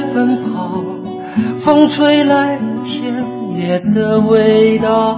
[0.00, 0.82] 奔跑，
[1.58, 5.16] 风吹来田野的味道。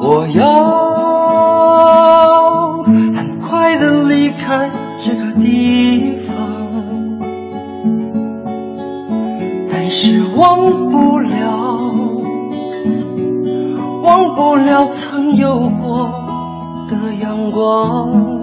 [0.00, 0.44] 我要
[3.16, 6.36] 很快的离开这个地方，
[9.70, 11.36] 但是忘不了。
[14.02, 16.10] 忘不了曾有过
[16.88, 18.38] 的阳光。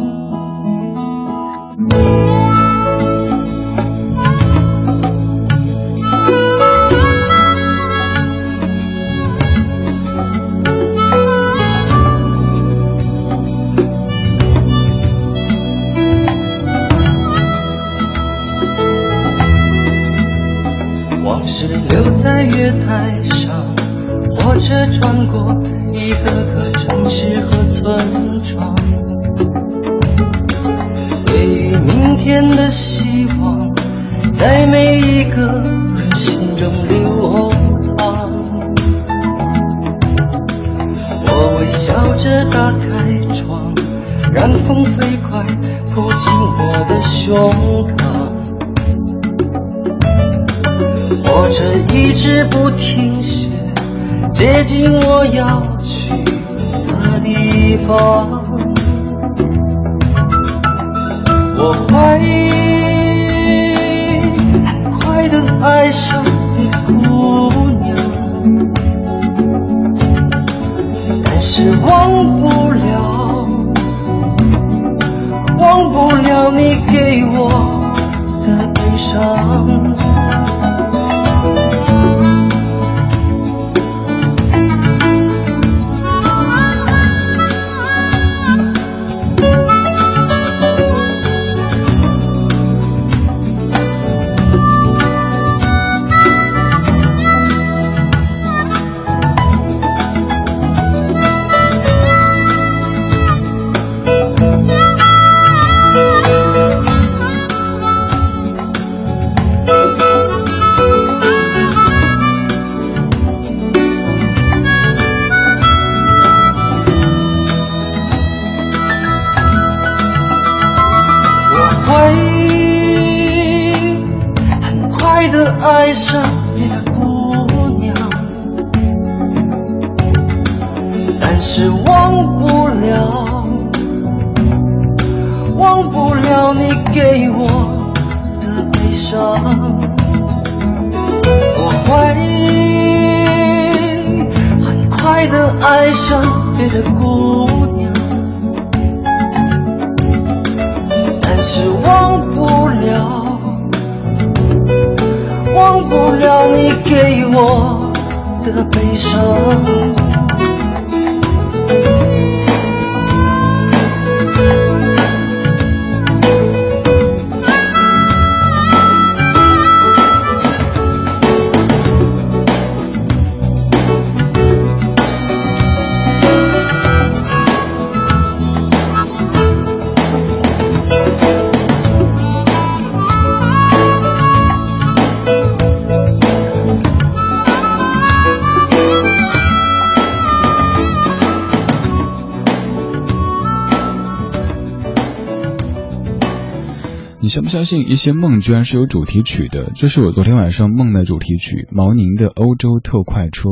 [197.35, 199.73] 相不相信一些梦居然是有主题曲的？
[199.75, 203.49] 这是我昨天晚上梦的主题曲，毛宁的《欧洲特快车》。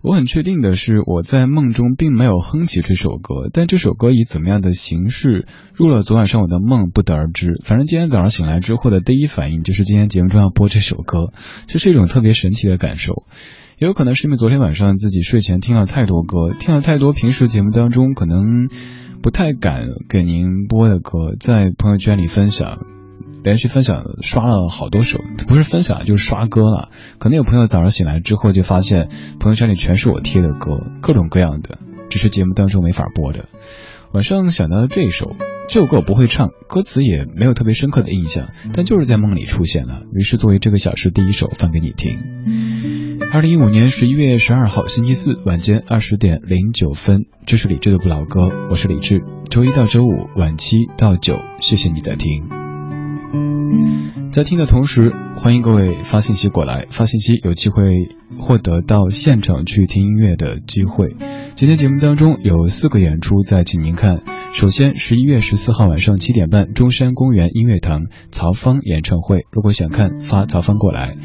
[0.00, 7.48] 我很确定的是，我在梦中并没有哼起这首歌，但这首歌以怎么样的形式入了昨晚上我的梦，不得而知。
[7.62, 11.34] 反正今天早上醒来之后的第一反应就是今天节目中要播这首歌，
[11.66, 13.26] 这是一种特别神奇的感受。
[13.76, 18.70] 也有可能是因为昨天晚上自己睡前听了太多歌，听了太多平时节目当中可能
[19.20, 22.91] 不太敢给您播的歌，在朋友圈里分享。
[23.42, 25.18] 连续分享刷了好多首，
[25.48, 26.90] 不是分享就是刷歌了。
[27.18, 29.08] 可能有朋友早上醒来之后就发现
[29.40, 31.78] 朋友圈里全是我贴的歌，各种各样的，
[32.08, 33.48] 只是节目当中没法播的。
[34.12, 35.34] 晚上想到了这一首，
[35.68, 43.18] 这首歌我不会唱，歌词也没有特别深刻的印象，但就是在梦里出现了，于是作为这个小时第一首放给你听。
[43.32, 52.61] 二零一五年十一月十二号星期四晚间二十点零九分，这是李志的不老歌，我是李志，周一到周五晚七到九，谢谢你在听。
[54.32, 58.08] 在听的同时，欢迎各位发信息过来，发信息有机会
[58.38, 61.14] 获得到现场去听音乐的机会。
[61.54, 64.22] 今天节目当中有四个演出在，请您看。
[64.52, 69.46] 首先，十一月十四号晚上七点半，中山公园音乐堂曹芳演唱会。
[69.50, 71.16] 如果想看，发曹芳过来。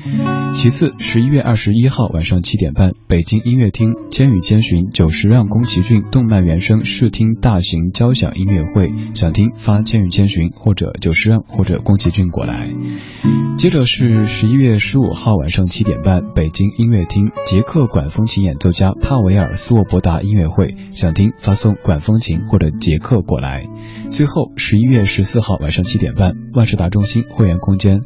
[0.57, 8.91] 其次，十一月二十一号晚上七点半，北京音乐厅《千与千寻》九十让宫崎骏动漫原声试听大型交响音乐会。
[9.13, 12.69] 想听发《千与千寻》或者九十让或者宫崎骏过来。
[13.55, 20.75] 接着是十一月十五号晚上七点半，北京音乐厅捷克管风琴演奏家帕维尔斯沃伯达音乐会。
[20.89, 23.21] 想听发送管风琴或者捷克。
[23.21, 23.67] 过来，
[24.09, 28.01] 最后十一月十四号晚上七点半，万事达中心会员空间，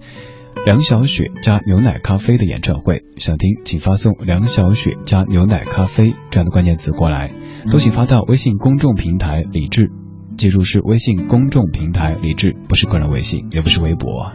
[0.64, 7.32] 梁小雪加牛奶咖啡的演唱会，想听请发送梁小雪加牛奶咖啡这样的关键词过来，
[7.72, 9.90] 都请发到微信公众平台李智，
[10.38, 14.34] 记住是微信公众平台李智，不是个人微信，也不是微博。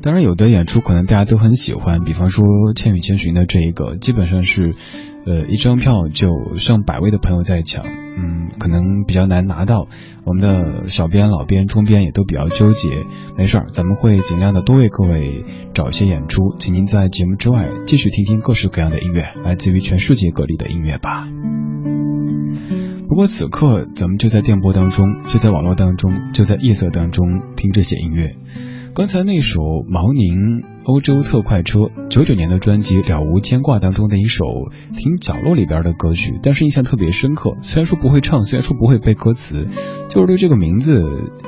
[0.00, 4.74] 当然，有的演出可能大家都很喜欢，比方说《千与千寻》的这一个，基本上是，
[5.26, 9.88] 呃，一张票就上百位的朋友在抢，嗯，可能比较难拿到。
[10.24, 13.04] 我们的小编、老编、中编也都比较纠结。
[13.36, 21.26] 没事儿，咱们会尽量的多为各位找一些演出，请您在节目之外继续听听各式各样的音乐，来自于全世界各地的音乐吧。
[23.08, 28.34] 不过此刻咱们就在电波当中，就在网络当中，就在夜色当中听这些音乐。
[28.94, 34.44] 刚才那首毛宁《欧洲特快车》，九九年的专辑《了无牵挂》当中的一首
[34.92, 37.56] 听角落里边的歌曲，但是印象特别深刻。
[37.60, 39.66] 虽然说不会唱，虽然说不会背歌词，
[40.08, 40.94] 就是对这个名字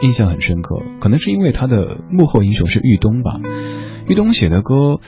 [0.03, 0.83] 印象很深刻。
[0.99, 3.41] 可能是因为他的幕后英雄是玉东吧。
[4.09, 4.99] 玉东写的歌，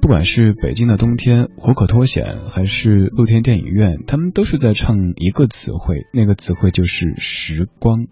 [0.00, 8.06] 不管是北京的冬天、火可脱险，还是露天电影院，他们都是在唱一个词汇，那个词汇就是时光。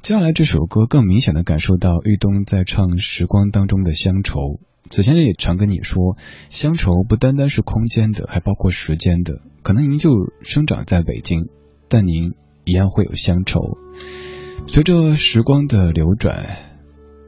[0.00, 4.60] 接下来这首歌更明显的感受到玉东在唱时光当中的乡愁。
[4.88, 6.16] 子谦也常跟你说，
[6.48, 9.42] 乡愁不单单是空间的，还包括时间的。
[9.62, 10.10] 可能您就
[10.42, 11.48] 生长在北京，
[11.88, 12.30] 但您
[12.64, 13.60] 一样会有乡愁。
[14.66, 16.56] 随着时光的流转，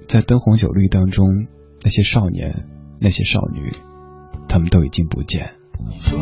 [0.07, 1.27] 在灯红酒绿当中，
[1.83, 2.67] 那些少年，
[2.99, 3.69] 那些少女，
[4.49, 5.51] 他们都已经不见。
[5.91, 6.19] 你说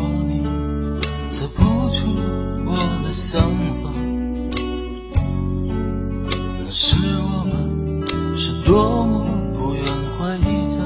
[6.81, 9.83] 是我们是多么不愿
[10.17, 10.39] 回
[10.69, 10.79] 家，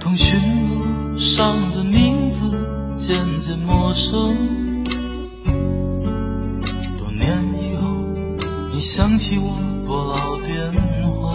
[0.00, 0.40] 通讯
[0.70, 2.50] 录上的名字
[2.94, 4.82] 渐渐陌生。
[6.96, 7.28] 多年
[7.60, 7.94] 以后，
[8.72, 9.54] 你想起我
[9.86, 11.34] 拨老电话，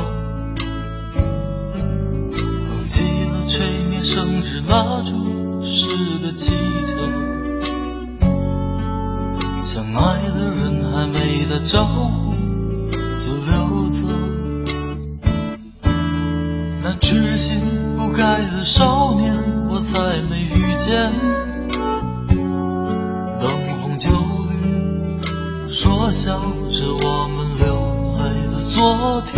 [2.71, 6.49] 忘记了吹灭生日蜡烛时的气
[6.88, 7.38] 球。
[9.69, 12.33] 相爱的人还没打招呼
[12.89, 13.99] 就溜走，
[16.81, 17.55] 那痴心
[17.95, 19.31] 不改的少年
[19.69, 21.13] 我再没遇见。
[23.39, 23.47] 灯
[23.83, 24.09] 红酒
[24.49, 26.39] 绿，说笑
[26.71, 29.38] 着我们流泪的昨天。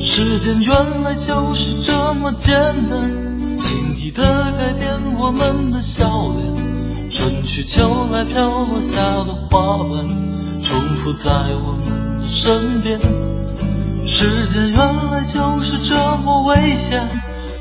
[0.00, 2.54] 时间原来就是这么简
[2.88, 6.77] 单，轻易的改变我们的笑脸。
[7.58, 10.06] 去秋来，飘落下的花瓣，
[10.62, 13.00] 重复在我们的身边。
[14.06, 17.02] 时间原来就是这么危险，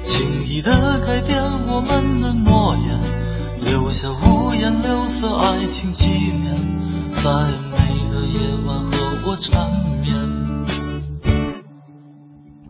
[0.03, 2.99] 轻易的改变我们的诺言，
[3.65, 6.53] 留下五颜六色爱情纪念，
[7.09, 7.77] 在每
[8.11, 8.91] 个夜晚和
[9.25, 9.67] 我缠
[10.03, 10.15] 绵。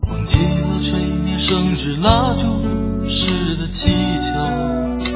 [0.08, 3.90] 忘记了吹灭生日蜡烛时的气
[4.22, 5.07] 球。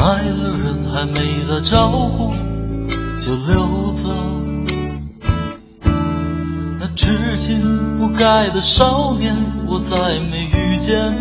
[0.00, 2.32] 爱的人还没打招呼
[3.20, 4.08] 就溜走
[6.78, 9.34] 那痴心不改的少年
[9.66, 11.12] 我再没遇见。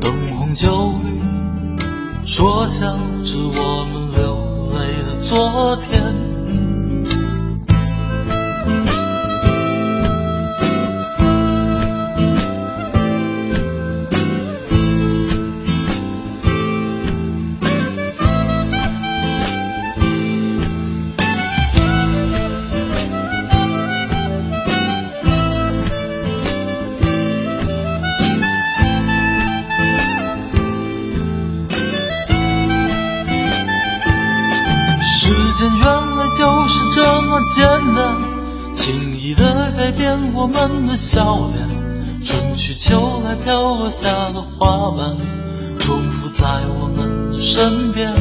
[0.00, 2.86] 灯红酒绿说笑
[3.24, 6.33] 着我们流泪的昨天。
[40.44, 45.16] 我们的笑脸，春去秋来飘落下的花瓣，
[45.78, 48.14] 重复在我们的身边。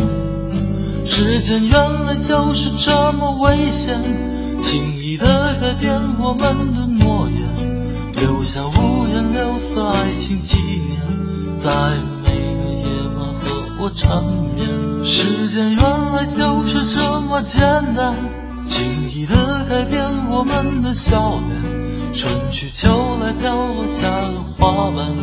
[1.03, 4.01] 时间原来就是这么危险，
[4.61, 10.55] 轻易的改变我们的诺言，留下五颜六色爱情纪
[10.87, 11.71] 念，在
[12.23, 15.03] 每个夜晚和我缠绵。
[15.03, 17.59] 时间原来就是这么简
[17.97, 18.15] 单，
[18.63, 21.82] 轻易的改变我们的笑脸。
[22.13, 25.15] 春去秋来，飘落下的花瓣，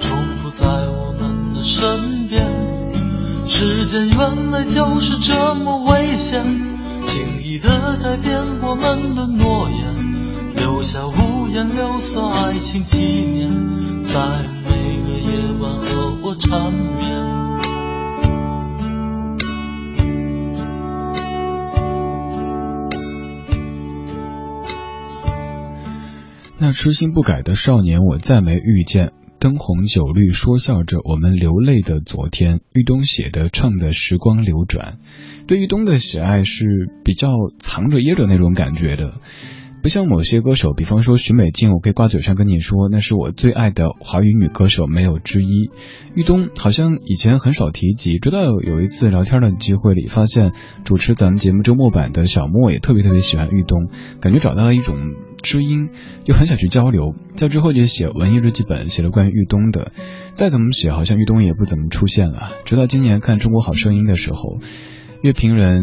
[0.00, 2.46] 重复在我们的身边。
[3.44, 6.44] 时间原来就是这么危险，
[7.02, 7.68] 轻易的
[8.02, 13.50] 改变我们的诺言，留下五颜六色爱情纪念，
[14.04, 14.20] 在
[14.64, 17.27] 每个夜晚和我缠绵。
[26.60, 29.12] 那痴心不改的少年，我再没遇见。
[29.38, 32.58] 灯红酒绿，说笑着我们流泪的昨天。
[32.74, 34.98] 玉东写的唱的时光流转，
[35.46, 36.66] 对玉东的喜爱是
[37.04, 37.28] 比较
[37.60, 39.20] 藏着掖着那种感觉的。
[39.80, 45.70] 不像某些歌手，比方说许美静，我可以挂嘴上跟你说，那是我最爱的华语女歌手，没有之一。
[46.16, 53.86] 玉东好像以前很少提及，直到有一次聊天的机会里，发现主持咱们节目周末版的小莫也特别特别喜欢玉东，
[54.20, 54.96] 感觉找到了一种
[55.42, 55.90] 知音，
[56.24, 57.14] 就很想去交流。
[57.36, 59.92] 在之后就写文艺日记本，写了关于玉东的，
[60.34, 62.50] 再怎么写，好像玉东也不怎么出现了。
[62.64, 64.58] 直到今年看《中国好声音》的时候，
[65.22, 65.82] 乐评人。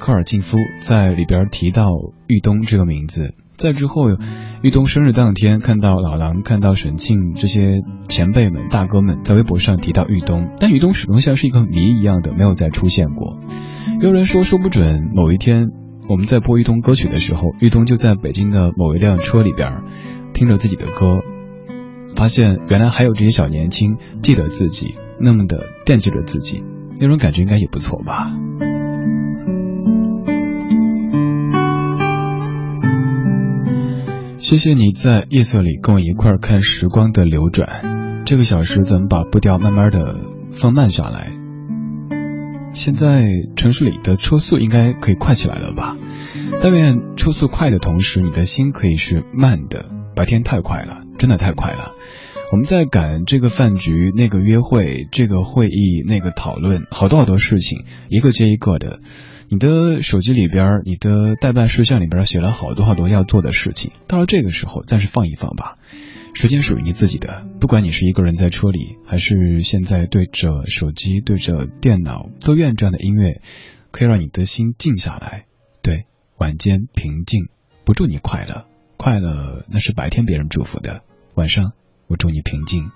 [0.00, 1.90] 科尔沁夫在里边提到
[2.26, 4.08] 玉东这个名字，在之后，
[4.62, 13.40] 玉东生日当天看到老狼、看到沈庆这些前辈们、大哥们在微博上提到玉东，但玉东始终像是一个谜一样的没有再出现过。
[14.00, 15.66] 有人说，说不准某一天
[16.10, 19.84] 我们在播玉东歌曲的时候，玉东就在北京的某一辆车里边
[20.34, 21.22] 听着自己的歌，
[22.16, 26.64] 发现原来还有这些小年轻记得自己，那么的惦记着自己，
[26.98, 28.32] 那种感觉应该也不错吧。
[34.38, 38.24] 谢谢你在夜色里跟我一块看时光的流转。
[38.26, 40.16] 这个小时咱们把步调慢慢的
[40.50, 41.39] 放慢下来。
[42.72, 45.96] 现在城市里的车速应该可以快起来了吧？
[46.62, 49.90] 但愿车速快的同时，你的心可以是慢的。
[50.14, 51.92] 白天太快了，真的太快了。
[52.52, 59.00] 我们在赶这个饭局、那个约会、这个会议、那个讨论，好多好多事情，一个接一个的。
[59.48, 65.76] 你的手机里边，你的代办事项里边写了好多好多要做的事情，到了这个时候，暂时放一放吧。
[66.34, 73.40] 时间属于你自己的，不管你是一个人在车里，还是现在对着手机、对着电脑，都愿这样的音乐
[73.90, 75.46] 可以让你的心静下来。
[75.82, 76.06] 对，
[76.38, 77.48] 晚间平静，
[77.84, 81.02] 不祝你快乐，快乐那是白天别人祝福的，
[81.34, 81.72] 晚上
[82.06, 82.90] 我祝你平静。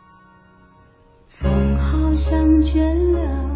[1.29, 3.51] 风好像倦了。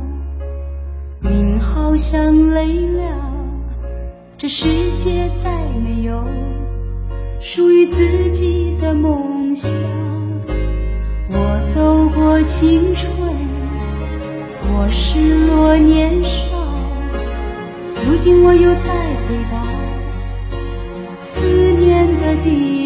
[1.22, 3.34] 云好像累了，
[4.36, 6.24] 这世界再没有
[7.40, 9.72] 属于自己的梦想。
[11.30, 13.12] 我走过青春，
[14.62, 16.30] 我失落年少，
[18.06, 18.92] 如今我又再
[19.26, 19.56] 回到
[21.20, 22.77] 思念的地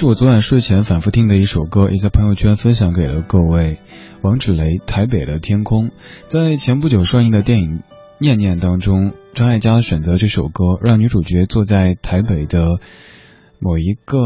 [0.00, 3.76] 是我昨晚睡前反复听的一首歌，也在朋友圈分享给了各位。
[4.22, 5.88] 王芷蕾《台北的天空》
[6.26, 7.80] 在前不久上映的电影
[8.18, 12.78] 《念念》当中，张艾嘉选择这首歌，让女主角坐在台北的。
[13.62, 14.18] 某一个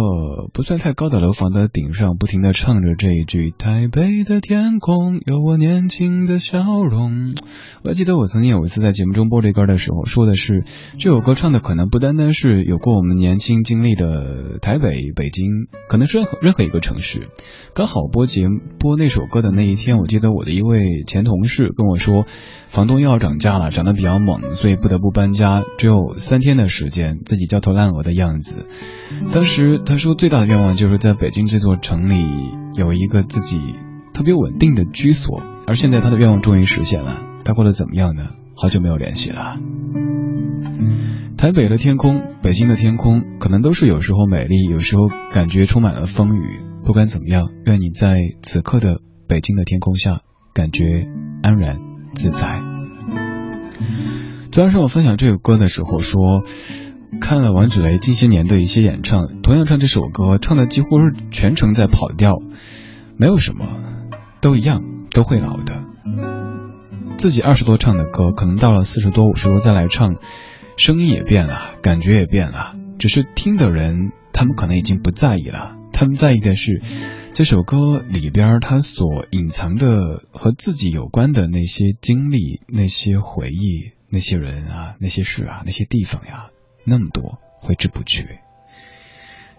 [0.53, 7.33] 不算太高的楼房的顶上，不停的唱着这一句：“台北的天空有我年轻的笑容。”
[7.83, 10.63] 我还记得我曾经有一次在节目中播这歌的时候，说的是
[11.01, 15.47] 这首歌唱的可能不单单是有过我们年轻经历的台北、北京，
[15.89, 17.29] 可能是任何任何一个城市。
[17.75, 18.47] 刚好播节
[18.79, 22.25] 播那首歌的那一天，我记得我的一位前同事跟我说，
[22.69, 28.69] 房东又要涨价了，涨得比较猛，所以不得不搬家，只有三天的时间，自己焦头烂额的样子。
[29.33, 32.25] 当时他说最大的愿望就是在北京这座城里
[32.75, 33.75] 有一个自己
[34.13, 37.23] 特别稳定的居所，而现在他的愿望终于实现了。
[37.45, 38.31] 他过得怎么样呢？
[38.55, 39.57] 好久没有联系了。
[41.37, 46.61] 台北的天空，北京的天空，可能都是有时候美丽，有时候感觉充满了风雨。
[46.85, 50.21] 不管怎么样，愿你在此刻的北京的天空下
[50.55, 51.09] 感觉
[51.43, 51.79] 安然
[52.15, 52.61] 自在。
[54.53, 56.45] 昨天上我分享这首歌的时候说。
[57.21, 62.35] 看了王芷雷近些年的一些演唱，同样唱这首歌，唱的几乎是全程在跑调，
[63.17, 63.67] 没有什么，
[64.41, 65.85] 都一样，都会老的。
[67.17, 70.17] 自己二十多唱的歌，可能到了四十多、五十多再来唱，
[70.77, 72.75] 声音也变了，感觉也变了。
[72.99, 76.83] 只是听的人，他们可能已经不在意了，他们在意的是
[77.33, 86.51] 这首歌里边他所隐藏的和自己有关的那些经历、那些回忆、那些人啊、那些事啊、那些地方呀。
[86.85, 88.41] 那么多挥之不去。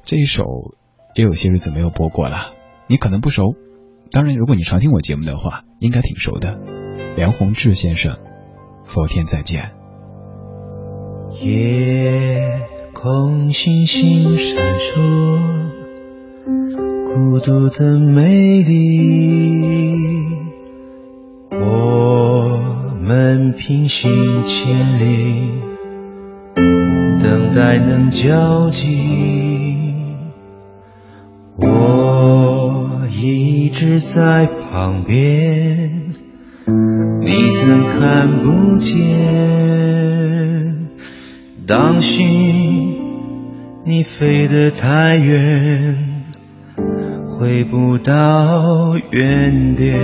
[0.04, 0.76] 这一首
[1.16, 2.54] 也有些日子没有播过了，
[2.88, 3.56] 你可能不熟。
[4.12, 6.60] 当然，如果你常听我节目的话，应该挺熟的。
[7.18, 8.20] 梁鸿志先生，
[8.86, 9.72] 昨天再见。
[11.42, 12.62] 夜
[12.94, 15.72] 空星星闪烁，
[17.04, 19.96] 孤独的美丽。
[21.52, 25.65] 我们平行千里。
[27.56, 29.96] 等待能交集，
[31.56, 36.12] 我一直在旁边，
[37.22, 38.98] 你怎看不见？
[41.66, 42.98] 当心，
[43.86, 46.26] 你飞得太远，
[47.30, 49.98] 回不到原点。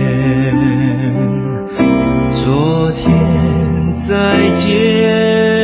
[2.29, 5.61] 昨天再见。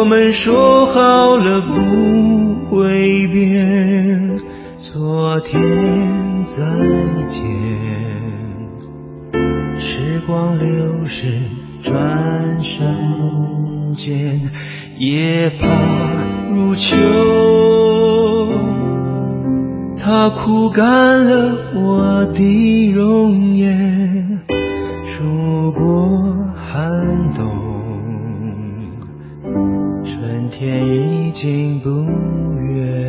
[0.00, 4.40] 我们说好了不会变，
[4.78, 6.62] 昨天再
[7.28, 7.42] 见。
[9.76, 11.42] 时光流逝，
[11.82, 14.40] 转瞬间，
[14.98, 15.68] 夜爬
[16.48, 16.96] 如秋，
[19.98, 24.40] 它枯干了我的容颜，
[25.04, 27.59] 数过寒冬。
[30.60, 31.88] 天已经不
[32.60, 33.00] 远。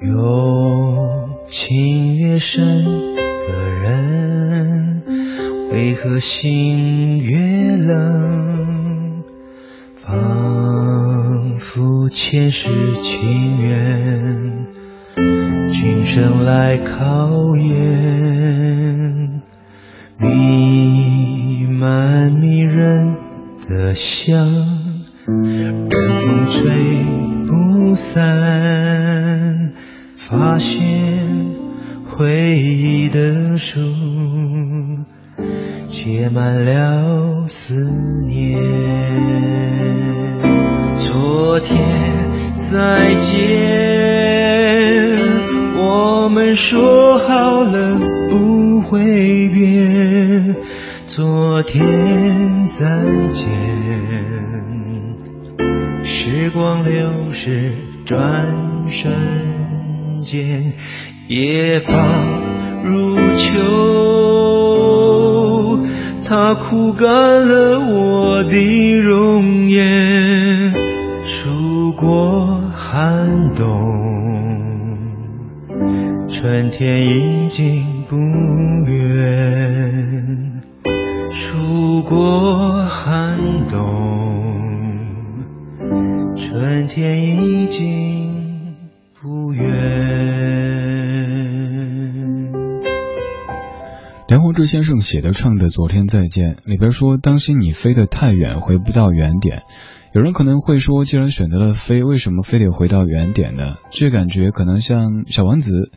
[0.00, 2.97] 有情越深
[5.78, 9.22] 为何心越冷？
[10.04, 12.68] 仿佛前世
[13.00, 14.66] 情缘，
[15.70, 19.40] 今生来考验。
[20.16, 23.14] 弥漫迷人
[23.68, 24.77] 的香，
[36.10, 37.74] 写满了思
[38.24, 38.58] 念。
[40.96, 41.76] 昨天
[42.56, 43.36] 再见，
[45.76, 50.56] 我们说好了不会变。
[51.06, 52.86] 昨天再
[53.30, 53.46] 见，
[56.02, 57.74] 时光流逝，
[58.06, 58.48] 转
[58.88, 59.12] 瞬。
[60.22, 60.72] 间，
[61.28, 61.92] 夜밤
[62.82, 63.97] 如秋，
[66.28, 70.74] 它枯干了我的容颜，
[71.22, 73.64] 数过寒冬，
[76.28, 78.14] 春天已经不
[78.90, 80.60] 远，
[81.30, 83.38] 数过寒
[83.70, 83.88] 冬，
[86.36, 88.28] 春天已经。
[89.20, 89.97] 不远。
[94.28, 99.62] 梁鸿志先生写的唱的《昨天再见》里边说：“当心你飞得太远，回不到原点。”
[100.14, 103.76] 有人可能会说，既然选择了飞，为什么非得回到原点呢？
[103.90, 105.90] 这感觉可能像小王子，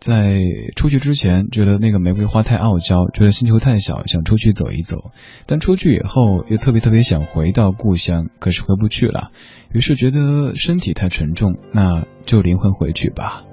[0.00, 0.40] 在
[0.74, 5.12] 出去之前觉得那个玫瑰花太傲娇，觉得星球太小，想出去走一走。
[5.46, 9.30] 但出去以后又特别特别想回到故乡，可是回不去了。
[9.72, 13.44] 于是觉得身体太沉重，那就灵魂回去吧，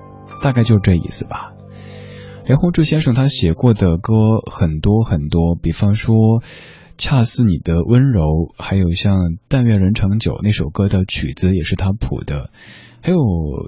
[0.41, 1.52] 大概就这意思吧。
[2.45, 4.13] 梁鸿志先生他写过的歌
[4.51, 6.15] 很多很多，比方说
[6.97, 8.21] 《恰似你的温柔》，
[8.57, 9.15] 还有像
[9.47, 12.49] 《但愿人长久》那首歌的曲子也是他谱的，
[13.01, 13.17] 还有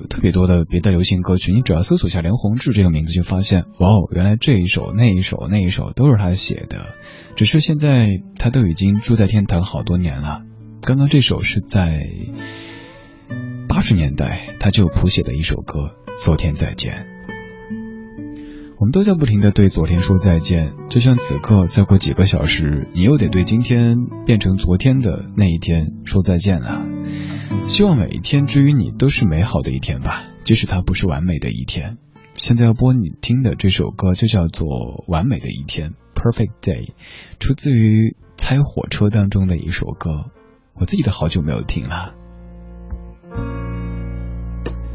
[0.10, 1.54] 特别多的别的流行歌曲。
[1.54, 6.96] 你只要搜索一下梁鸿志这个名字，就发现哇哦，原来这一首、那一首、那一首都是他写的。
[7.38, 10.42] 只是现在他都已经住在天堂好多年了。
[10.82, 12.10] 刚刚这首是在
[13.70, 17.08] 八十年代他就谱写的一首歌《昨天再见》。
[18.86, 23.95] 我们都在不停的对昨天说再见，就像此刻再过几个小时，你又得对今天
[24.28, 26.86] 变成昨天的那一天说再见了。
[27.63, 31.98] 希望每一天之于你都是美好的一天吧，即使它不是完美的一天。
[32.36, 34.67] 现在要播你听的这首歌就叫做
[35.12, 36.91] 《完美的一天》（Perfect Day），
[37.39, 40.30] 出自于《猜火车》当中的一首歌。
[40.76, 42.13] 我自己都好久没有听了。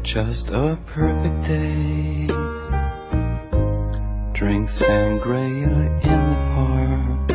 [0.05, 2.50] Just a perfect day.
[4.41, 5.69] Drink sangria
[6.01, 7.31] in the park.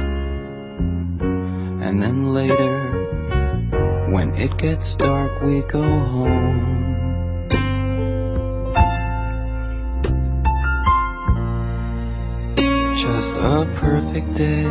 [1.86, 2.90] And then later,
[4.10, 6.74] when it gets dark, we go home.
[12.98, 14.64] Just a perfect day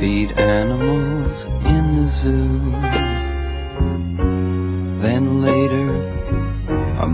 [0.00, 2.70] feed animals in the zoo.
[5.02, 5.93] Then later,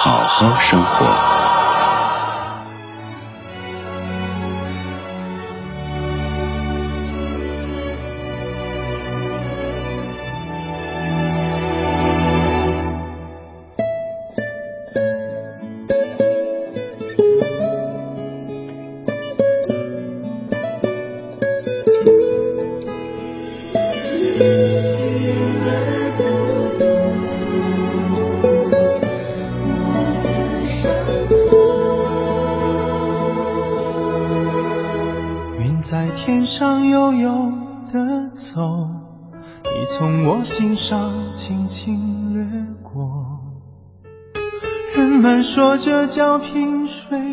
[0.00, 1.37] 好好生活。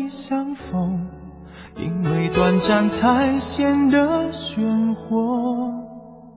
[0.08, 1.06] 相逢，
[1.76, 5.16] 因为短暂才显得鲜活。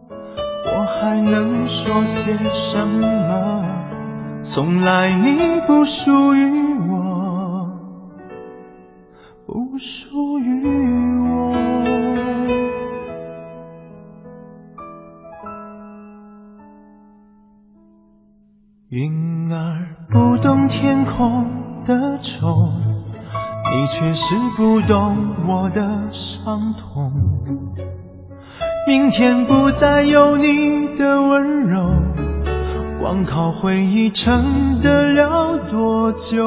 [0.10, 3.66] 我还能说些什么？
[4.42, 7.70] 从来你不属于我，
[9.46, 10.66] 不属于
[11.28, 11.56] 我。
[18.90, 21.60] 云儿不懂天空。
[21.86, 22.68] 的愁，
[23.72, 27.12] 你却是不懂我的伤痛。
[28.88, 31.92] 明天不再有你的温柔，
[33.00, 36.44] 光靠回忆撑得了多久？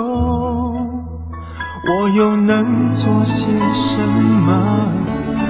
[1.85, 4.89] 我又能做些什么？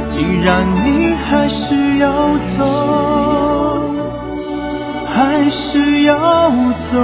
[0.06, 2.64] 既然你还是要走，
[5.06, 6.98] 还是要走。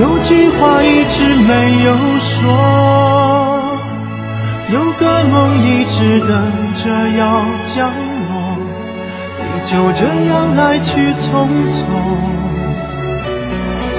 [0.00, 2.40] 有句话一直没有说，
[4.70, 6.28] 有个梦一直等
[6.74, 7.92] 着要降
[8.28, 8.56] 落，
[9.38, 11.76] 你就这样来去匆匆，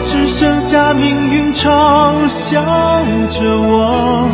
[0.03, 2.59] 只剩下命运嘲笑
[3.29, 4.27] 着我。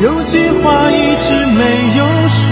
[0.00, 1.60] 有句话一直没
[1.96, 2.50] 有说，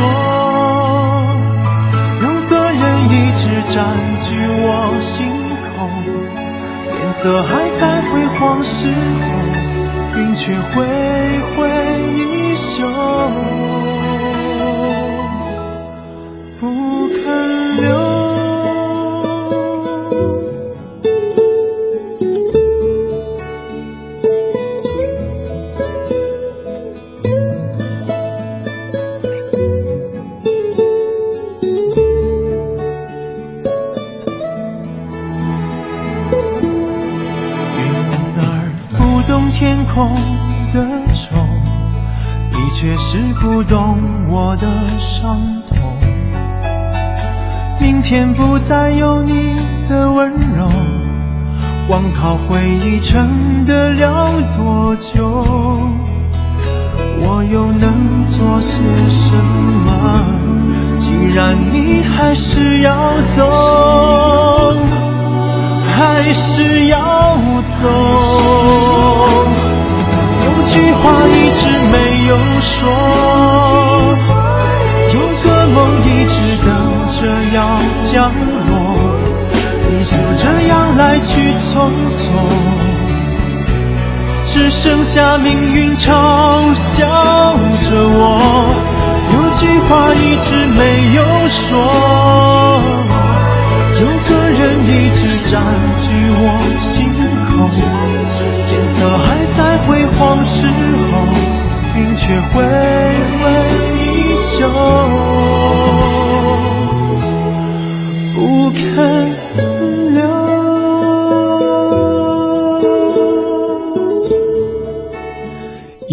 [2.22, 3.42] 有个人一直
[3.74, 3.82] 占
[4.20, 4.28] 据
[4.62, 5.31] 我心。
[7.12, 10.82] 色还在辉煌时候，云却挥
[11.54, 11.68] 挥
[12.16, 12.86] 衣袖，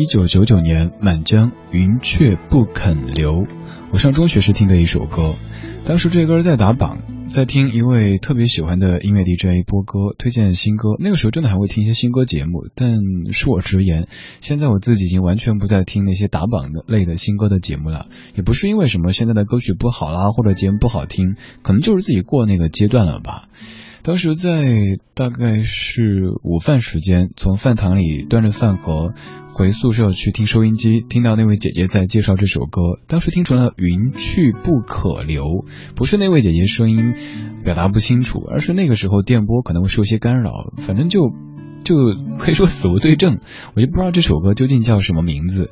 [0.09, 3.45] 九九九年，《满江》云却不肯留。
[3.91, 5.35] 我上中学时听的一首歌，
[5.85, 6.97] 当时这歌在打榜。
[7.27, 10.95] 在听一位特别喜欢的音乐 DJ 播歌，推荐新歌。
[10.97, 12.95] 那个时候真的还会听一些新歌节目，但
[13.31, 14.07] 恕我直言，
[14.41, 18.07] 现在我自己已经完全不再听那些打榜的类的新歌的节目了。
[18.35, 23.47] 也不是因为什么现在的歌曲不好啦，或者节目不好听，可能就是自己过那个阶段了吧。
[24.09, 29.13] 当时在大概是午饭时间，从饭堂里端着饭盒
[29.53, 35.63] 回宿舍去听收音机，听到那位姐姐在介绍这首歌，当时听成了“云去不可留”，
[35.95, 37.13] 不是那位姐姐声音
[37.63, 41.31] 表达不清楚，而是那个时候电波可能会受些干扰，反正就
[41.83, 41.95] 就
[42.39, 43.37] 可以说死无对证。
[43.75, 45.69] 我就不知道这首歌究竟叫什么名字。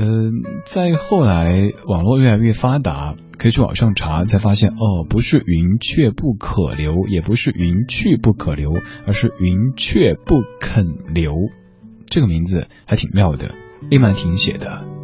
[0.00, 0.30] 嗯，
[0.64, 8.72] 再后来网络越来越发达，可以去网上查，才发现哦，不是云雀不可留，也不是云去不可留，
[9.06, 11.34] 而是云雀不肯留。
[12.06, 13.56] 这个名字还挺妙的，
[13.90, 14.97] 丽曼婷写的。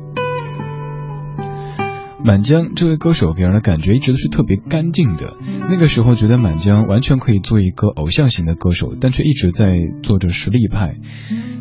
[2.24, 5.34] 满江这位歌手给人的感觉一直都是特别干净的。
[5.68, 10.96] 那个时候觉得满江完全可以做一个偶像型的歌手，但却一直在做着实力派。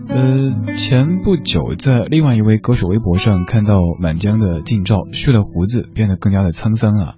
[0.07, 7.15] 呃，前不久在另外一位歌手微博上看到满江的近照，蓄了胡子，变得更加的沧桑啊。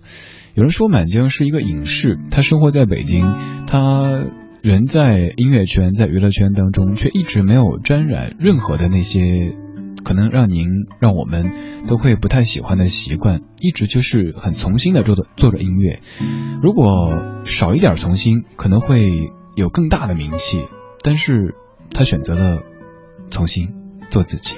[0.55, 3.25] 有人说满江是一个隐士，他生活在北京，
[3.67, 4.25] 他
[4.63, 9.55] 人在音乐圈，在娱乐圈当中，却一直没有沾染任何的那些。
[10.05, 10.67] 可能让您
[10.99, 15.99] 让我们都会不太喜欢的习惯，一直就是很从心的做的做着音乐。
[16.61, 20.63] 如果少一点从心，可能会有更大的名气。
[21.03, 21.55] 但是
[21.91, 22.63] 他选择了
[23.29, 23.73] 从心
[24.09, 24.55] 做自己，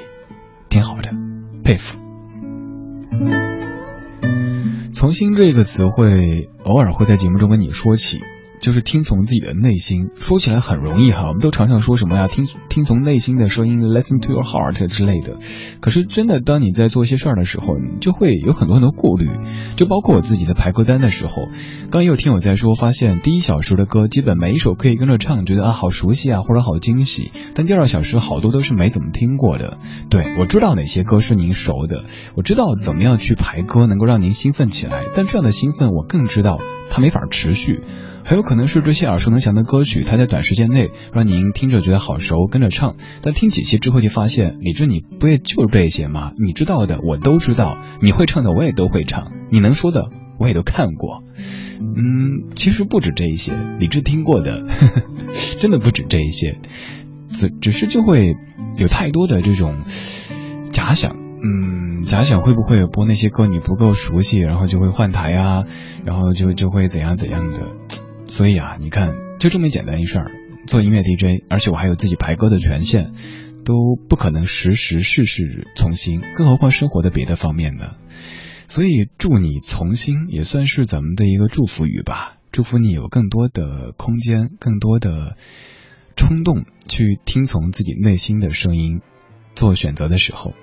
[0.69, 1.11] 挺好的，
[1.63, 1.97] 佩服。
[4.93, 8.19] 从心这个词汇，偶尔会在节目中跟你说起。
[8.67, 15.37] 就是听从自己的内心，说起来很容易哈，我们都常常说什么呀，听听从内心的声音，listen to your heart 之类的。
[15.79, 19.29] 可是真的，当你在做一些事儿的时候，你就会有很多很多顾虑，
[19.77, 21.47] 就包括我自己在排歌单的时候。
[21.89, 27.31] 刚也有听友在说，发现第一小时的歌基本每一首可以跟着唱，觉得啊好熟悉啊，或者好惊喜。
[27.55, 29.77] 但第二小时好多都是没怎么听过的。
[30.09, 32.03] 对我知道哪些歌是您熟的，
[32.35, 37.81] 我知道怎么样去排歌能够让您兴奋起来，但这样的兴奋我更知道它没法持续。
[38.27, 42.97] 很有可能是这些耳熟能详的歌曲，它在短时间内让您听着觉得好熟，跟着唱。
[43.21, 46.33] 但听几期之后就发现，李志你不也就是这些吗？
[46.37, 51.23] 你知道的我都知道，你会唱的我也都会唱，你能说的我也都看过。
[51.79, 54.65] 嗯，其实不止这一些，李志听过的
[55.61, 56.59] 真的不止这一些，
[57.29, 58.35] 只只是就会
[58.77, 59.83] 有太多的这种
[60.73, 61.15] 假想。
[61.41, 65.63] 嗯，假想会不会播那些歌你不够熟悉，然后就会换台啊，
[66.03, 67.69] 然后就就会怎样怎样的。
[68.27, 70.31] 所以啊，你看，就这么简单一事儿，
[70.67, 73.13] 做音乐 DJ，而且我还有自己排歌的权限，
[73.65, 73.73] 都
[74.09, 77.95] 不可能时时事事从心，更何况生活的别的方面呢？
[78.67, 82.37] 所以祝你从心，也算是咱们的一个祝福语吧。
[82.51, 85.37] 祝福你有更多的空间，更多的
[86.15, 89.01] 冲动，去听从自己内心的声音，
[89.55, 90.53] 做选择的时候。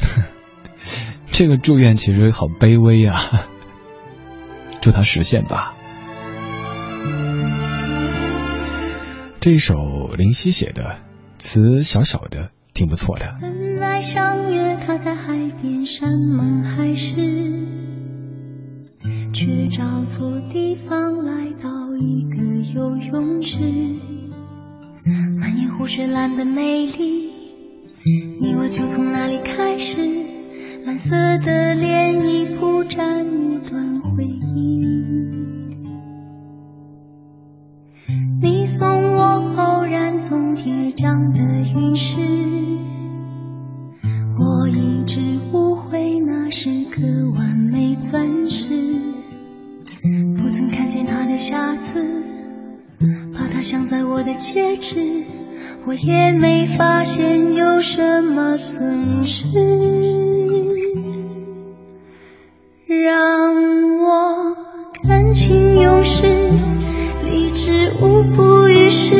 [1.32, 3.48] 这个祝愿其实好卑微啊，
[4.82, 5.74] 祝它实现吧。
[9.40, 10.98] 这一首林夕写的
[11.38, 13.38] 词小小的，挺不错的。
[13.40, 17.16] 本来相约他在海边山盟海誓，
[19.32, 22.36] 却找错地方来到一个
[22.74, 23.62] 游泳池。
[25.38, 27.30] 满眼湖水蓝的美丽，
[28.42, 29.96] 你我就从那里开始。
[30.84, 35.59] 蓝色的涟漪铺展一段回忆。
[38.70, 42.20] 送我浩然从天而降的陨石，
[44.38, 45.20] 我一直
[45.52, 47.02] 误会那是颗
[47.36, 48.94] 完美钻石，
[50.36, 52.22] 不曾看见它的瑕疵，
[53.34, 55.24] 把它镶在我的戒指，
[55.84, 59.48] 我也没发现有什么损失，
[62.86, 63.52] 让
[63.98, 64.54] 我
[65.08, 66.69] 感情用事。
[67.32, 69.16] 一直无补于事，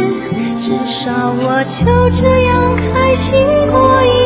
[0.61, 4.20] 至少我就这样开心过一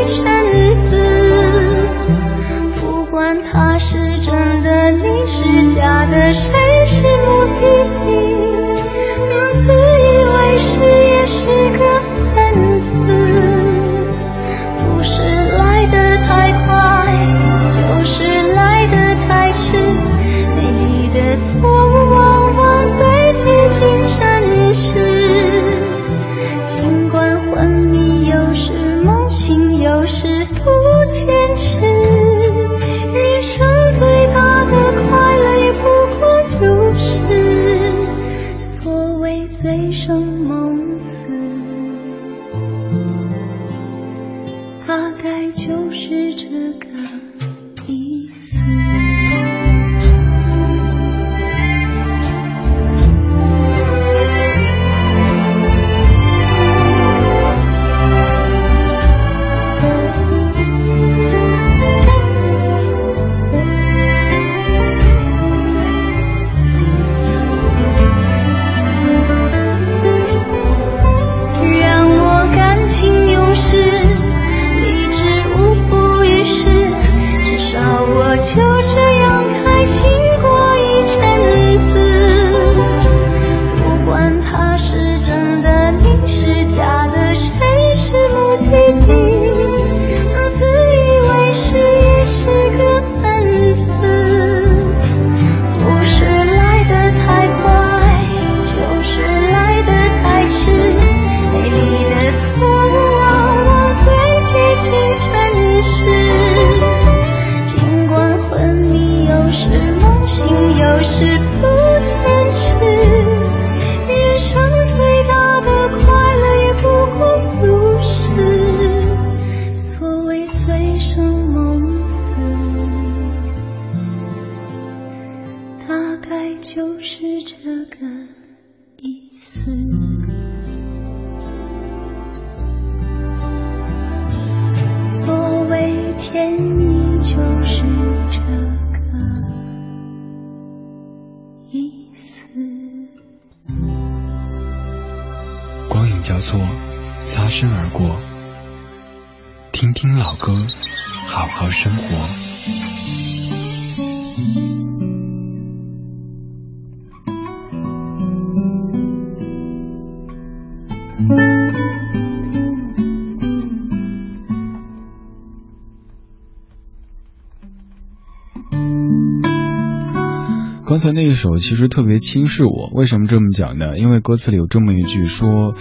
[171.05, 173.98] 才那一首其实特别轻视我，为什么这么讲呢？
[173.98, 175.75] 因为歌词里有这么一句说：“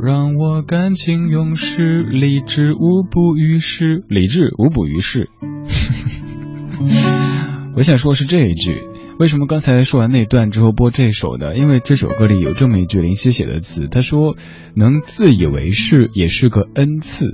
[0.00, 5.28] 让我感情用事，理智无补于事，理智无补于事。
[7.76, 8.89] ”我想说是这一句。
[9.20, 11.54] 为什么刚才说完那段之后播这首的？
[11.54, 14.34] 因为这首歌里有这么一句林夕写的词，他说
[14.74, 17.26] ：“能自以为是也是个恩赐。”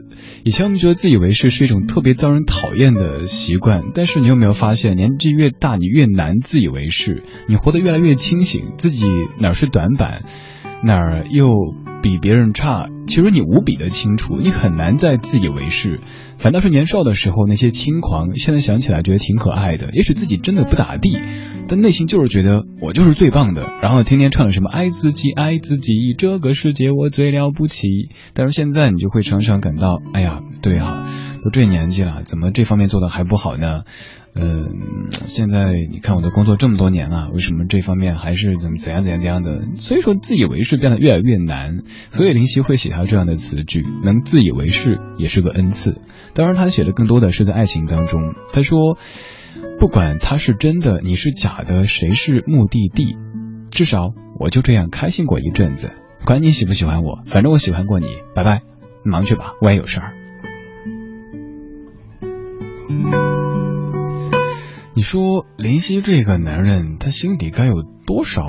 [0.43, 9.07] 以前我们觉得自以为是是一种特别遭人讨厌的习惯，但是你有没有发现，年纪越大，你越难自以为是，你活得越来越清醒，自己
[9.39, 10.25] 哪是短板，
[10.83, 11.49] 哪儿又
[12.07, 15.99] 比别人差，其实你无比的清楚，你很难再自以为是。
[16.39, 19.91] 反倒是年少的时候那些轻狂，现在想起来觉得挺可爱的。
[19.93, 21.19] 也许自己真的不咋地，
[21.67, 23.67] 但内心就是觉得我就是最棒的。
[23.83, 27.89] 然后天天唱什么爱自己，爱自己，这个世界我最了不起。
[28.35, 31.09] 但是现在你就会常常感到，哎呀，对啊，
[31.43, 33.83] 都这年纪了，怎么这方面做的还不好呢？
[34.39, 39.63] 嗯，现在你看我的工作这么多年了，为什么这方面还是怎么怎样怎样怎样的？
[39.77, 41.85] 所以说自以为是变得越来越难。
[42.11, 45.97] 所以林夕会写下这样的词句，能自以为是也是个恩赐。
[46.35, 48.35] 当然，他写的更多的是在爱情当中。
[48.53, 48.99] 他说，
[49.79, 53.17] 不管他是真的，你是假的，谁是目的地，
[53.71, 55.93] 至少我就这样开心过一阵子。
[56.27, 58.07] 管你喜不喜欢我，反正我喜欢过你。
[58.35, 58.61] 拜拜，
[59.03, 60.13] 忙去吧，我也有事儿。
[64.97, 68.41] 你说林夕这个男人，他心底该有多少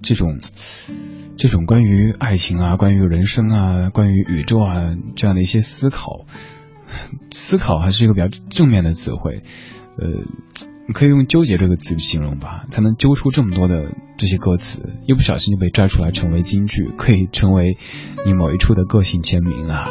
[0.00, 0.40] 这种
[1.36, 6.24] 这种关于爱情啊、关于人生啊、关于宇宙啊这样的一些思考？
[7.30, 9.42] 思考还是一个比较正面的词汇，
[9.98, 10.08] 呃，
[10.88, 17.76] 你可以用纠结这个词去形容吧，才能揪出这么多的这些歌词，一不小心就被摘出来成为金句，可以成为
[18.24, 19.86] 你某一处的个性签名啊。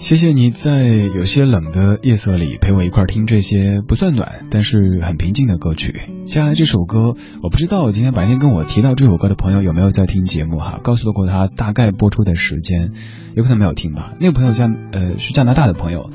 [0.00, 6.00] 谢谢你在有些冷的夜色里陪我一块听这些不算暖，但是很平静的歌曲。
[6.24, 12.92] 接下来这首歌，我不知道今天白天跟我提到这首歌的朋友有没有在听节目哈，告诉过他大概播出的时间，
[13.34, 14.14] 有可能没有听吧。
[14.18, 16.10] 那个朋友加呃是加拿大的朋友。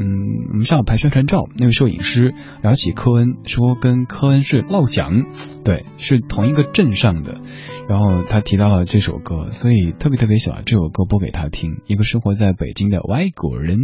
[0.00, 0.06] 嗯，
[0.52, 5.24] 我们上午拍宣传照，那位摄影师聊起科恩，说跟科恩是老乡，
[5.64, 7.40] 对，是同一个镇上的。
[7.88, 11.80] 然后他提到了这首歌，所以特别特别喜欢这首歌，播给他听。
[11.86, 13.78] 一个生活在北京的外国人，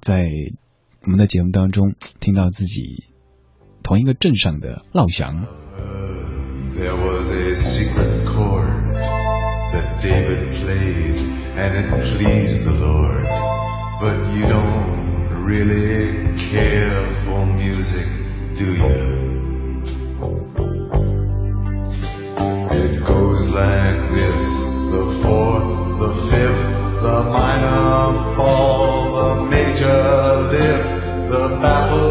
[0.00, 0.30] 在
[1.02, 3.04] 我们的节目当中听到自己
[3.82, 5.46] 同一个镇上的老乡。
[23.52, 24.42] Like this.
[24.94, 26.66] The fourth, the fifth,
[27.02, 30.02] the minor fall, the major
[30.52, 30.88] lift,
[31.30, 32.09] the baffled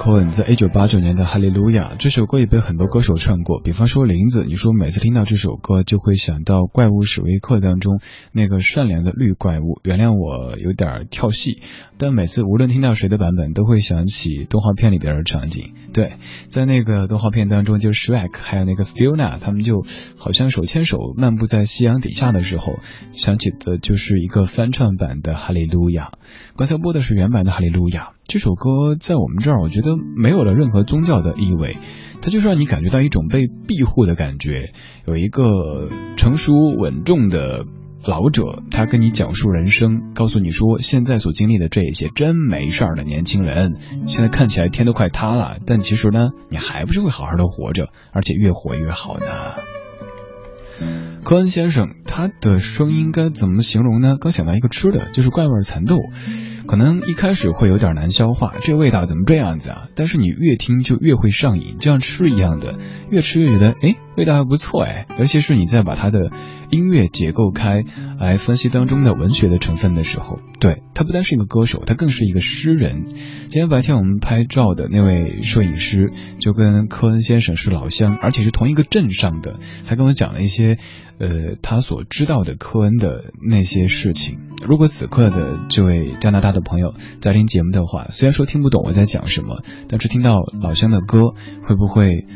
[0.00, 8.00] Cohen 在一九八九年的《哈利路亚》这首歌也被很多歌手唱过，比方说林子，你说每次听到这首歌就会想到《怪物史维克》当中
[8.32, 9.78] 那个善良的绿怪物。
[9.84, 11.60] 原谅我有点跳戏，
[11.98, 15.74] 但每次无论听到谁的版本，都会想起动画片里边的场景。
[15.92, 16.14] 对，
[16.48, 19.84] 在那个动画片当中，就是 Shrek 还有那个 Fiona，他们就
[20.16, 22.78] 好像手牵手漫步在夕阳底下的时候，
[23.12, 26.04] 想起的就是一个翻唱版的《哈利路亚》。
[26.56, 28.12] 刚才播的是原版的《哈利路亚》。
[28.24, 31.76] 这首歌在我们这儿，我觉得没有了任何宗教的意味，
[32.22, 34.72] 它就是让你感觉到一种被庇护的感觉。
[35.06, 37.64] 有一个成熟稳重的
[38.04, 43.74] 老者，他跟你讲述人生，告诉你说现在所经历的这一些真没事儿的年轻人，
[44.06, 49.26] 现在看起来天都快塌了，但其实呢，你还不是会好好的活着，而且越活越好呢。
[51.22, 54.16] 科恩先生，他的声音该怎么形容呢？
[54.18, 55.96] 刚想到一个吃的，就是怪味蚕豆。
[56.70, 59.88] 可能一开始会有点难消化，这味道怎么这样子啊？
[59.96, 62.78] 但是你越听就越会上瘾，就像吃一样的，
[63.10, 65.06] 越吃越觉得哎，味道还不错哎。
[65.18, 66.30] 尤其是你在把它的
[66.70, 67.84] 音乐结构开
[68.18, 73.04] 来分析当中的文学的成分的时候，对他不单是一个歌手，他更是一个诗人。
[73.06, 80.76] 今天白天我们拍照的那位摄影师就跟科恩先生是老乡，而且是同一个镇上的，还跟我讲了一些
[81.18, 84.38] 呃他所知道的科恩的那些事情。
[84.66, 91.30] 如果此刻的这位加拿大的朋友在听节目的话，虽然说听不懂我在讲什么，但是听到老乡的歌，
[91.62, 92.26] 会不会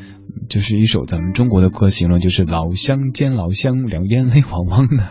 [0.49, 5.09] 就是一首咱们中国的歌，形容就是老乡见老乡，两眼泪汪汪的？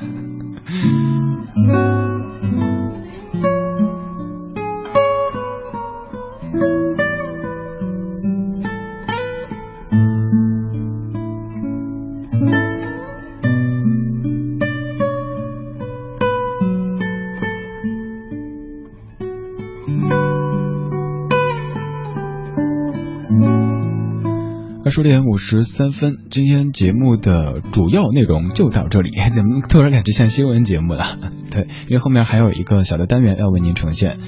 [24.95, 29.09] 十点五十三分，今天节目的主要内容就到这里。
[29.33, 31.17] 怎么突然感觉像新闻节目了？
[31.49, 34.19] 对，因为后面还有一个小的单元要为您呈现。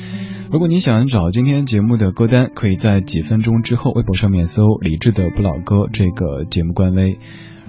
[0.52, 7.20] 如果您想找今天节目的歌单，可以在几分钟之后微博上面搜“理智的不老歌”这个节目官微。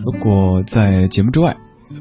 [0.03, 1.59] 如果在节目之外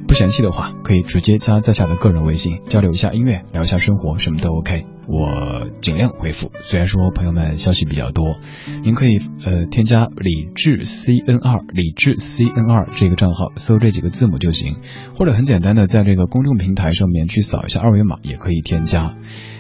[0.07, 4.86] 不嫌弃的话，可以直接加在下的个人微信交流一下音乐，聊一下生活，什么都 OK。
[5.07, 8.38] 我尽量回复，虽然说朋友们消息比较多，
[8.83, 14.77] 您可以呃添加李智 C N 二李智 C N 二这个账号，搜这几个字母就行，
[15.15, 19.15] 或者很简单的在这个公众平台上面去扫一下二维码也可以添加。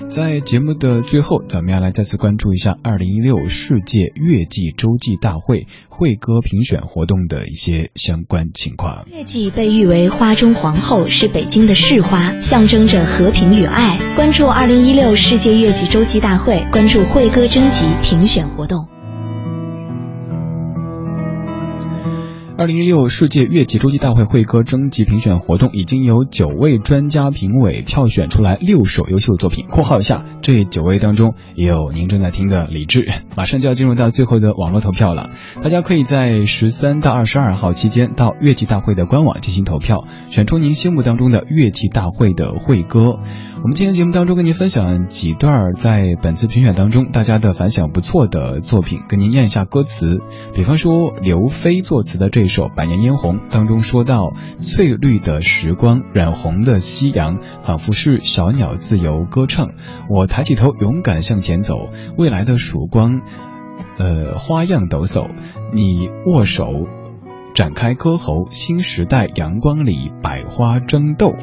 [0.07, 9.05] 在节目的最后，咱们要来再次关注一下二零一六世界乐季洲际大会会歌评选活动的一些相关情况。
[9.11, 13.99] 月季被誉为花中皇后，是北京的市花，象征着和平与爱。
[14.15, 18.94] 关注二零一六世界月季周记大会，关注会歌征集评选活动。
[22.57, 33.11] 二零一六世界乐器洲际大会会歌征集评选活动已经有九位专家评委票选出来六首优秀作品（括号下，这九位当中也有您正在听的李志）。
[33.35, 35.31] 马上就要进入到最后的网络投票了，
[35.61, 43.19] 大家可以在十三到二十二号期间到乐器大会的官网进行投票，选出您心目当中的乐器大会的会歌。
[43.65, 50.19] 我们今天节目当中跟您分享几段在本次评选当中大家的反响不错的作品，跟您念一下歌词。
[50.53, 59.71] 比方说刘飞作词的这首《百年嫣红》当中说到：“翠绿的时光，染红的夕阳，仿佛是小鸟自由歌唱。
[60.11, 61.89] 我抬起头，勇敢向前走，
[62.19, 63.21] 未来的曙光，
[63.97, 65.27] 呃，花样抖擞。
[65.73, 66.87] 你握手，
[67.55, 71.33] 展开歌喉，新时代阳光里，百花争斗。”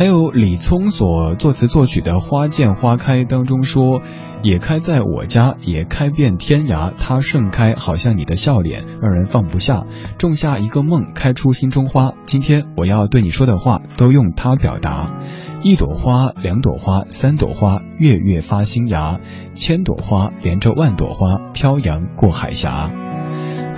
[0.00, 4.00] 还有李聪所作词作曲的《花见花开》当中说，
[4.42, 6.90] 也开在我家，也开遍天涯。
[6.98, 9.84] 它盛开，好像你的笑脸，让人放不下。
[10.16, 12.14] 种下一个梦，开出心中花。
[12.24, 15.20] 今天我要对你说的话，都用它表达。
[15.62, 19.20] 一朵花，两朵花，三朵花，月月发新芽。
[19.52, 22.90] 千朵花连着万朵花，飘扬过海峡。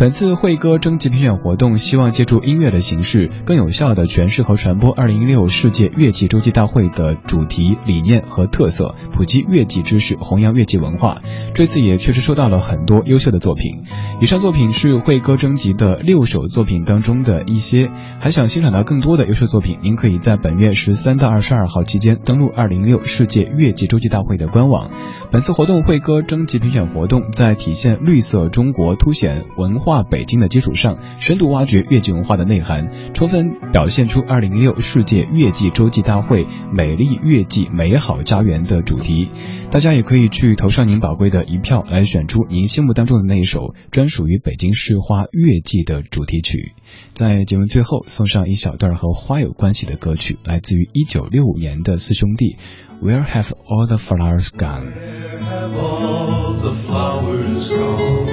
[0.03, 11.23] 本次会歌征集评选活动，希望借助音乐的形式，更有效地诠释和传播2016世界乐器洲际大会的主题、理念和特色，普及乐器知识，弘扬乐器文化。
[11.55, 13.85] 这次也确实收到了很多优秀的作品。
[14.21, 17.89] 以上作品是会歌征集的六首作品当中的一些，
[18.19, 24.91] 还想欣赏到更多的优秀作品，您可以在本月十三到二十二号期间登录2016世界乐器洲际大会的官网。
[25.31, 29.92] 本次活动会歌征集评选活动，在体现绿色中国、凸显文化。
[29.93, 39.29] 化北京的基础上，深度挖掘月季文化的内涵，充分表现出二零一六世界月季洲际大会“美丽月季，美好家园”的主题。
[39.71, 46.73] 大家也可以去投上您宝贵的一票，来选出您心目当中的那一首专属于北京市花月季的主题曲。
[47.13, 52.57] 在节目最后，送上一小段和花有关系的歌曲，来自于一九六五年的四兄弟。
[53.03, 54.93] Where have all the flowers gone?
[54.95, 58.32] Where have all the flowers gone?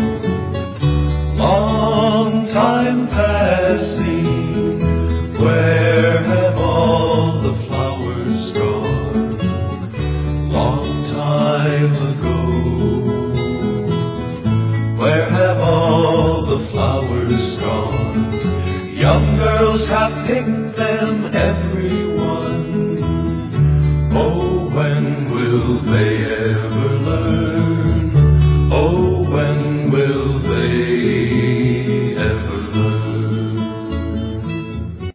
[2.49, 4.79] Time passing,
[5.39, 9.37] where have all the flowers gone?
[10.49, 12.39] Long time ago,
[14.97, 18.33] where have all the flowers gone?
[18.95, 20.68] Young girls have pink